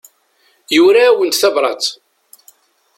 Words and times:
Yura-awent 0.75 1.39
tabrat. 1.41 1.83